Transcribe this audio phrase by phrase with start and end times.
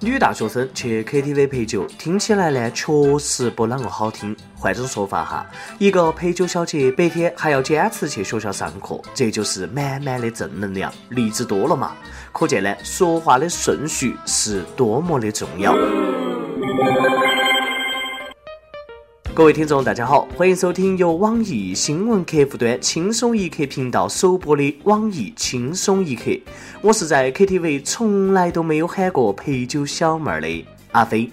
[0.00, 4.36] 女大学生去 KTV 陪酒，听起来呢确实不啷个好听。
[4.54, 5.44] 换种说法哈，
[5.78, 11.96] 一个陪酒小姐白天还要坚持去学校上课，这就是满满的正能量，励志多了嘛。
[12.30, 15.74] 可见呢，说话的顺序是多么的重要。
[19.38, 26.24] 各位听众，大家好，欢迎收听由网易新闻客户端轻松一刻频道首播的网易轻松一刻。
[26.80, 31.30] 我是在 KTV 从来都没有喊过陪酒小妹儿的阿飞。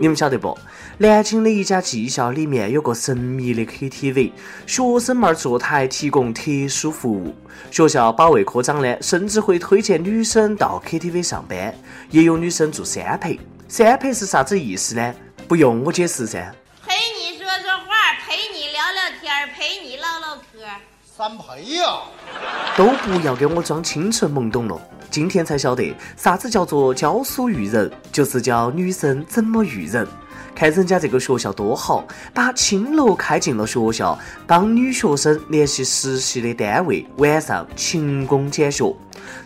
[0.00, 0.56] 你们晓得不？
[0.96, 4.32] 南京的一家技校里面有个神秘的 KTV，
[4.66, 7.34] 学生妹儿坐台提供特殊服务。
[7.70, 11.74] 学校保卫科长呢，甚至会推荐女生到 KTV 上班，
[12.08, 13.38] 也有女生做三陪。
[13.68, 15.14] 三陪是啥子意思呢？
[15.46, 16.50] 不用我解释噻。
[19.54, 20.58] 陪你唠唠嗑，
[21.18, 21.98] 三陪呀，
[22.76, 24.80] 都不要给我装清纯懵懂了。
[25.10, 30.06] 今天才晓得啥子叫做教书育人，就是教女生怎么育人。
[30.58, 38.92] 看人家这个学校多好，把青楼开进了学校，帮女学生联系实习的单位，晚上勤工俭学。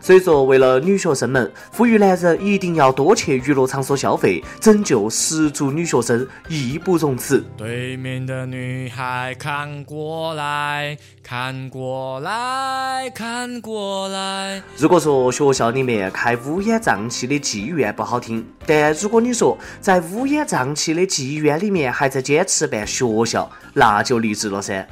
[0.00, 7.44] 所以说，为了女学生们，呼吁男人一定要多去娱乐场所消费，拯救十足女学生，义不容辞。
[7.58, 14.62] 对面的女孩看过来看过来看过来。
[14.78, 24.86] 如果说学校里面开乌烟瘴气的妓院不好听，但如果你说在乌烟瘴气的妓院里面还在坚持办学校，那就励志了噻。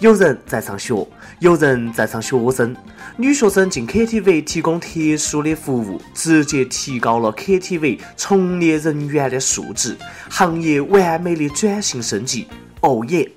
[0.00, 1.06] 有人在上学，
[1.40, 2.74] 有人在上学生。
[3.16, 9.96] 女学生进 KTV 提供特殊的服务，直接提高了 KTV 从业人员的素质，
[10.28, 12.46] 行业完美的转型升级。
[12.80, 13.28] 哦耶！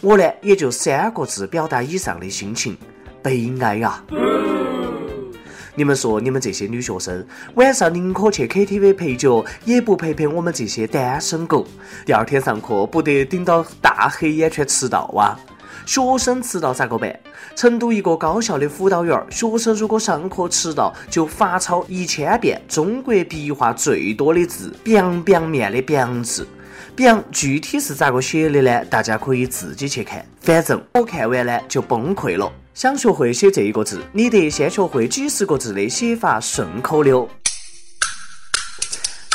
[0.00, 2.76] 我呢也就三个字表达以上的心情：
[3.20, 4.04] 悲哀啊！
[5.78, 11.64] 你们说，你们这些女学生晚上宁可去 KTV 陪酒，也不陪陪我们这些单身狗。
[12.04, 15.38] 第二天上课不得顶到大黑眼圈迟到哇！
[15.86, 17.16] 学生迟到咋个办？
[17.54, 26.44] 成都一个高校的辅导员，学生如果上课迟到，就罚抄一千遍中国笔画最多的字“饼饼面”的饼字。
[26.96, 28.84] 饼具体是咋个写的呢？
[28.86, 30.26] 大家可以自己去看。
[30.40, 32.52] 反正我看完呢就崩溃了。
[32.78, 37.28] 想学会写这一个字，你得先学会几十个字的写法顺口溜。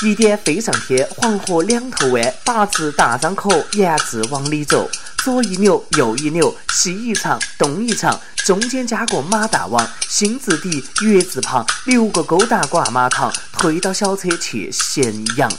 [0.02, 4.90] 一点飞上天，黄河两头弯，八字大张口，言字往里走。
[5.18, 15.52] 左一扭，右一扭，西一长，东一长，中间加个马大王，心字底，月字旁，留个勾搭挂马堂，推倒小车去咸阳。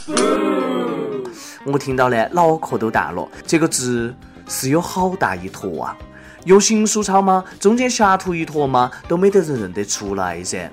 [1.63, 3.29] 我听到呢，脑壳都大了。
[3.45, 4.11] 这个字
[4.49, 5.95] 是有好大一坨啊！
[6.45, 7.43] 用行书抄吗？
[7.59, 8.91] 中间瞎涂一坨吗？
[9.07, 10.69] 都没得人认得出来噻。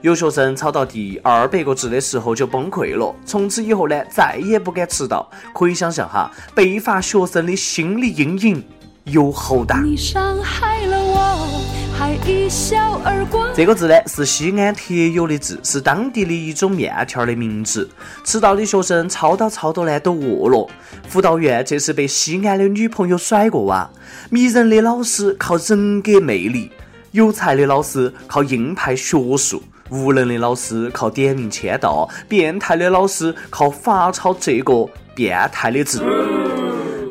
[0.00, 5.30] 有学生抄到第二百个字的时候就崩溃了，从此以后呢，再也不敢迟到。
[5.54, 8.64] 可以想象哈，被罚学生的心理阴影
[9.04, 9.80] 有好大。
[9.82, 11.69] 你伤害了我，
[12.00, 13.46] 还一笑而过。
[13.54, 17.86] 这个字呢，是西安特有的字，是当地的一种面条的名字。
[18.24, 20.66] 迟到的学生抄到抄到呢，都饿了。
[21.06, 23.90] 辅导员这是被西安的女朋友甩过哇！
[24.30, 26.70] 迷人的老师靠人格魅力，
[27.10, 29.62] 有才的老师靠硬派学术。
[29.90, 36.02] 无能的老师靠点名签到，变态的老师靠罚抄这个变态的字。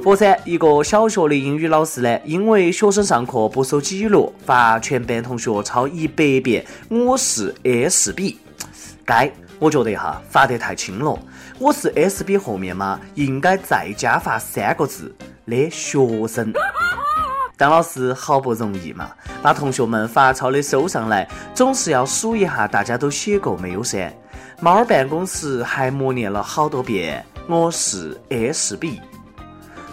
[0.01, 8.39] 佛山一个小学的英语老师呢，因为学生上课不守纪律，罚全班同学抄一百遍“我是 S B”。
[9.05, 9.29] 该，
[9.59, 11.19] 我觉得哈罚得太轻了。
[11.59, 15.13] 我是 S B 后面嘛，应该再加罚三个字
[15.45, 16.53] 的学生。
[17.57, 19.11] 当老师好不容易嘛，
[19.41, 24.09] 把同学们罚抄的收上来，总是要数一下大家都写过没有噻。
[24.61, 29.01] 猫儿办公室还默念了好多遍：“我是 S B。”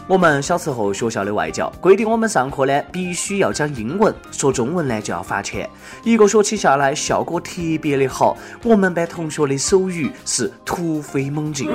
[0.08, 5.68] 我们小时候学校的外教规定，我们上课呢必须要讲英文，说中文呢就要罚钱。
[6.04, 11.68] 一个学期下来，效果特别的好，我们班同学的手语是突飞猛进。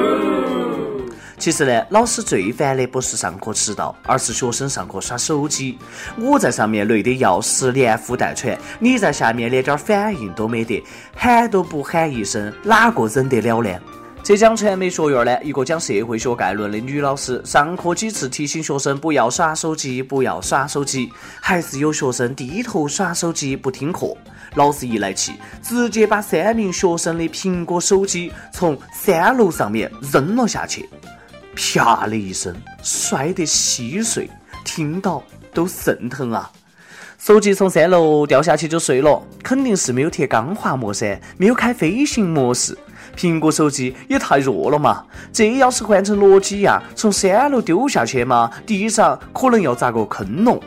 [1.38, 5.78] 其实呢，老师最烦的不是上课迟到，而是学生上课耍手机。
[6.18, 10.82] 我在上面累得要死，连呼带喘；你在下面连点反应都没得，
[11.14, 13.70] 喊都不喊一声，哪个忍得了呢？
[14.32, 21.12] 浙江传媒学院呢，一个讲社会学概论的女老师，上课几次提醒学生不要耍手机，不要耍手机，
[21.42, 24.16] 还是有学生低头耍手机不听课。
[24.56, 30.90] 老师一来气，直接把三名学生的苹果手机从三楼上面扔了下去。
[31.54, 34.30] 啪的一声，摔得稀碎，
[34.64, 35.22] 听到
[35.54, 36.50] 都肾疼啊！
[37.18, 42.78] 手机从三楼掉下去就碎了，肯定是没有贴钢化膜噻，没有开飞行模式。
[43.16, 45.04] 苹果手机也太弱了嘛！
[45.32, 50.60] 这要是换成诺基亚，从三楼丢下去嘛，地上可能要砸个坑哦。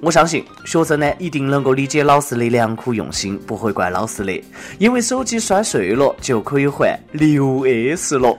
[0.00, 4.44] 我相信学生呢一定能够理解老师的良苦用心，不会怪老师的，
[4.78, 8.38] 因为手机摔碎了就可以换六 S 了。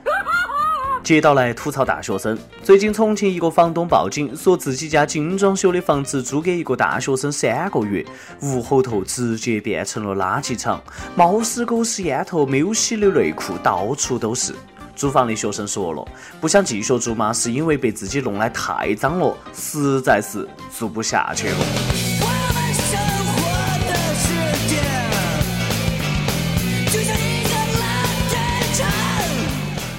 [1.05, 2.35] 接到来吐槽大学生。
[2.63, 8.03] 最近重庆一个房东报警，说自己家精装修的房子租给一个大学生三个月，
[8.41, 10.83] 屋后头直接变成了垃圾场，
[11.15, 14.51] 猫屎狗屎烟头，没有洗的内裤到处都是。
[14.95, 16.03] 租房的学生说了，
[16.41, 22.04] 不想继续住嘛，是因为被自己弄得太脏了，实在是住不下去了。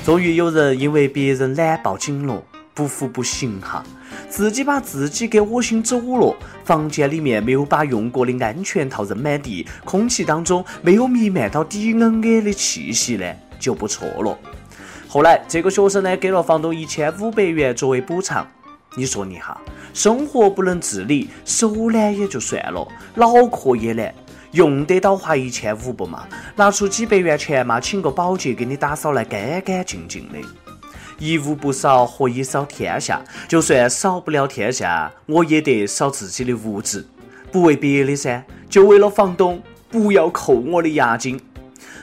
[0.06, 2.40] 终于有人因为别人懒报警了，
[2.72, 3.82] 不服不行哈，
[4.30, 6.32] 自己把自己给恶心走了。
[6.64, 13.26] 房间里面没有把用过的安全套扔满地，空气当中没有弥漫到 DNA 的气息呢，
[13.58, 14.38] 就不错了。
[15.08, 18.46] 后来这个学生呢，给了房东一千五百元作为补偿。
[18.94, 19.60] 你说你哈，
[19.92, 22.86] 生活不能自理，手懒也就算了，
[23.16, 24.14] 脑壳也懒。
[24.56, 26.26] 用得到花一千五不嘛？
[26.56, 30.38] 拿出几百元钱嘛，请个保洁给你打扫来干干净净的。
[31.18, 33.22] 一屋不扫，何以扫天下？
[33.46, 37.06] 就算扫不了天下，我也得扫自己的屋子，
[37.52, 41.38] 不为别的噻，就为了房东不要扣我的押金。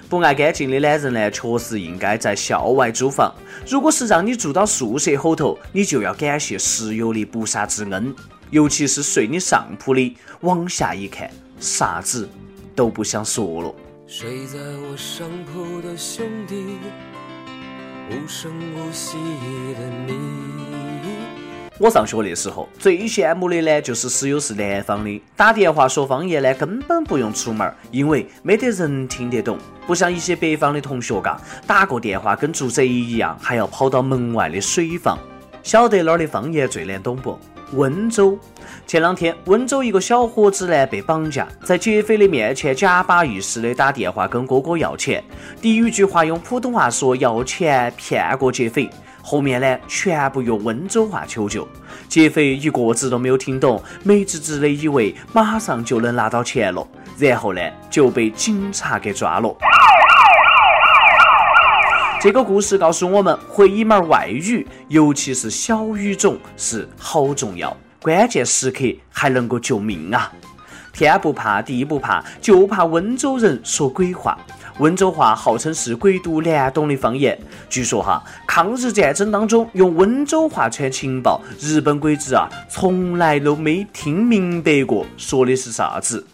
[0.08, 3.34] 不爱干净的男人呢，确实应该在校外租房。
[3.68, 8.14] 如果是让你住到宿舍后头，你就要感谢室友的不杀之恩，
[8.52, 11.28] 尤其是睡你上铺的，往下一看。
[11.60, 12.28] 啥子
[12.76, 13.76] 都不想说了。
[14.06, 16.78] 睡在我上铺的兄弟，
[18.10, 19.18] 无声无息
[19.80, 20.14] 的你。
[21.80, 29.58] 我上学的时候最羡慕的呢，就是室友是南方的，打电话说方言呢，根本不用出门，因为没得人听得懂。
[29.88, 35.18] 不像一些北方的同学嘎，打个电话跟做贼一样，还要跑到门外的水房。
[35.64, 37.38] 晓得哪儿的方言最难懂不？
[37.76, 38.38] 温州。
[38.88, 45.24] 前两天，温州一个小伙子呢被绑架，在劫匪的面前假把意思的打电话跟哥哥要钱，
[45.62, 48.90] 第一句话用普通话说要钱骗过劫匪，
[49.22, 51.68] 后面呢全部用温州话求救，
[52.08, 56.88] 劫匪一个字都没有听懂，美滋滋的以为马上就能拿到钱了，
[57.18, 59.56] 然后呢就被警察给抓了。
[62.24, 67.76] 这个故事告诉我们，会一门外语，尤其是小语种，是好重要。
[68.02, 70.32] 关键时刻还能够救命啊！
[70.94, 74.40] 天不怕地不怕，就怕温州人说鬼话。
[74.80, 77.38] 温州话号称是鬼都难懂的方言。
[77.70, 86.26] 据说哈，抗日战争当中用温州话传情报，日本鬼子啊从来都没听明白过说的是啥子。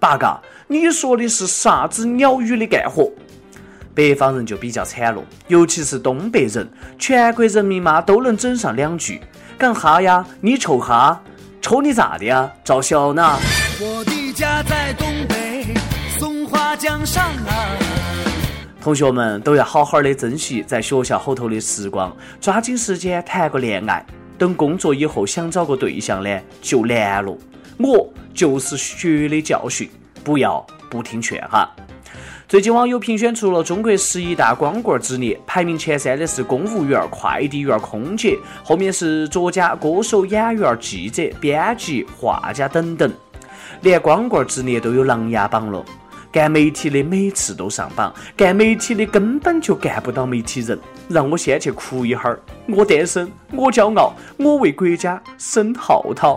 [0.00, 3.12] 八嘎，你说的是啥子鸟语的干活？
[3.94, 6.68] 北方人就比较惨了，尤其是东北人，
[6.98, 9.20] 全国人民嘛都能整上两句，
[9.56, 10.26] 干哈呀？
[10.40, 11.22] 你抽哈？
[11.62, 12.50] 抽你咋的呀？
[12.64, 13.38] 赵小呢？
[13.80, 15.64] 我的家在东北
[16.18, 17.78] 松花江上啊！
[18.82, 24.04] 同学们都要好好的珍惜在学校后头的时光，抓紧时间谈个恋爱。
[24.36, 27.38] 等工作以后想找个对象呢，就难了。
[27.78, 29.88] 我就是血的教训，
[30.24, 31.70] 不要不听劝哈。
[32.46, 43.10] 最近网友评选出了中国十一大光棍职业，排名前三的是公务员、快递员、空姐，后面是作家、歌手、演员、记者、编辑、画家等等。
[43.80, 45.82] 连光棍职业都有琅琊榜了，
[46.30, 50.78] 干媒体的每次都上榜，干媒体的根本就干不到媒体人。
[51.08, 56.36] 让我先去哭一会儿，我单身，我骄傲，我为国家生浩涛。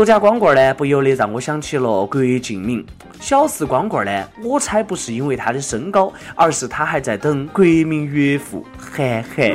[0.00, 2.82] 作家光棍呢，不由得让我想起了郭敬明。
[3.20, 9.54] 小四光棍呢，我猜不是因为他的身高，而是他还在等国民岳父韩寒。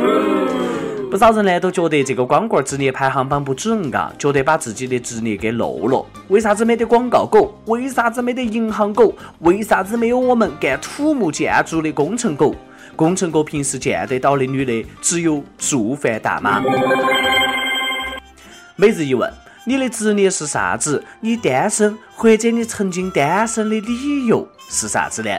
[1.09, 6.05] 不少人呢都觉得这个光棍职业排行榜不准嘎，觉得把自己的职业给漏了。
[6.27, 7.59] 为啥子没得广告狗？
[7.65, 9.15] 为啥子没得银行狗？
[9.39, 12.53] 为啥子没有我们干土木建筑的工程狗？
[12.95, 16.61] 工程狗平时见得到的女的只有做饭大妈。
[18.75, 19.27] 每日一问。
[19.67, 21.03] 你的职业是啥子？
[21.21, 25.31] 你单身或者你曾经单身的理由是啥子呢？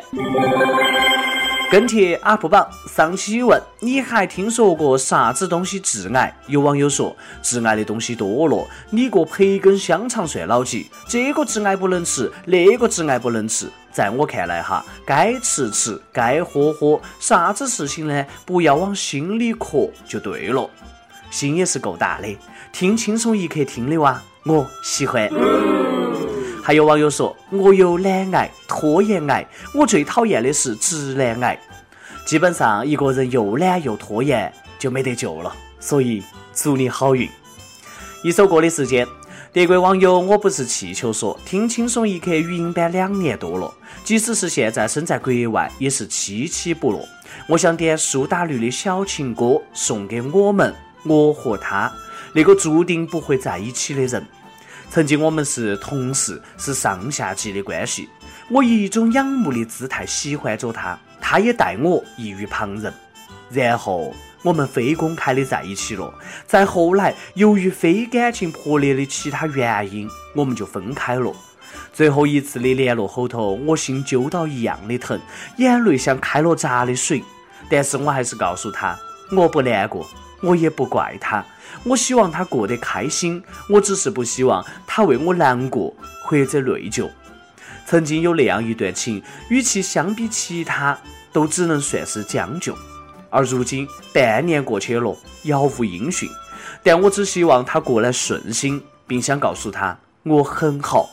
[1.70, 6.34] 跟帖 UP 榜上期问：你还听说过啥子东西致癌？
[6.48, 10.90] 有网友说致癌的东西多了，你个培根香肠算老几？
[11.08, 13.70] 这个致癌不能吃，那个致癌不能吃。
[13.92, 18.26] 在我看来哈，该吃吃，该喝喝，啥子事情呢？
[18.44, 20.68] 不要往心里磕就对了。
[21.30, 22.28] 心也是够大的。
[22.72, 25.30] 听轻松一刻听的哇，我喜欢。
[26.62, 31.58] 还有网友说：“我有懒癌、拖延癌，我最讨厌的是直男癌。”
[32.26, 35.54] 基本上一个人又懒又拖延就没得救了。
[35.78, 37.28] 所以祝你好运。
[38.22, 39.06] 一首歌的时间，
[39.52, 47.06] 德国网友我不是气球说：“听轻松一刻语音版两年多了，即使是现在身在国外，也是期期不落。
[47.48, 51.92] 我想点苏打绿的小情歌送给我们，我和他
[52.36, 54.22] 那个注定不会在一起的人。”
[54.90, 58.08] 曾经我们是同事，是上下级的关系。
[58.50, 62.92] 我以一种仰慕的姿态喜欢着他，他也待我异于旁人。
[63.50, 66.14] 然后我们非公开的在一起了。
[66.46, 71.32] 再后来，由于非感情破裂的其他原因，我们就分开了。
[71.92, 75.18] 最后一次的联络后头，我心揪到一样的疼，
[75.56, 77.24] 眼泪像开了闸的水。
[77.68, 78.96] 但是我还是告诉他，
[79.32, 80.06] 我不难过，
[80.42, 81.44] 我也不怪他。
[81.84, 87.08] 我希望他过得开心，我只是不希望他为我难过或者内疚。
[87.86, 90.98] 曾经有那样一段情，与其相比其他，
[91.32, 92.76] 都只能算是将就。
[93.30, 96.28] 而如今半年过去了，杳无音讯。
[96.82, 101.10] 但我只希望他过得顺心，并想告诉他我很好。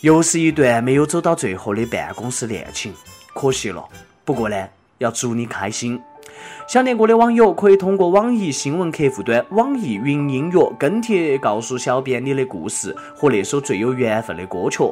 [0.00, 2.92] 又是一段没有走到最后的办公室恋情，
[3.34, 3.84] 可惜了。
[4.24, 6.00] 不过呢，要祝你开心。
[6.66, 14.82] 想念过的网友可以通过网易新闻客户端、网易云音乐跟帖告诉小编你的故事和那首最有缘分的歌曲。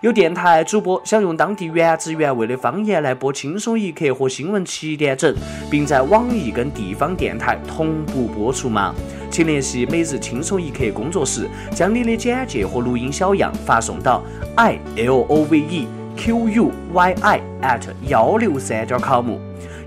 [0.00, 5.34] 有电台主播想用当地原汁原味的方言来播《轻松一刻》和新闻七点整，
[5.70, 8.94] 并在网易跟地方电台同步播出吗？
[9.30, 14.22] 请联系每日轻松一刻工作室，将你的简介和录音小样发送到
[14.54, 15.86] i l o v e
[16.16, 19.32] q u y i at 幺六三点 com。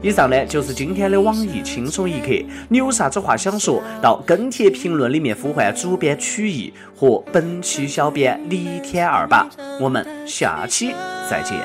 [0.02, 2.28] 以上呢就是今天的网易轻松一刻，
[2.70, 10.94] 你有啥子话想说到跟帖评论里面呼唤主编曲艺和本期小编李天二吧，我们下期
[11.30, 11.58] 再见。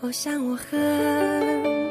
[0.00, 1.81] 我想我很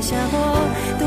[0.00, 0.99] 下过